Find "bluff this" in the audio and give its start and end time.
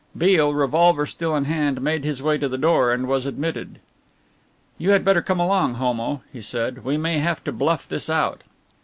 7.51-8.09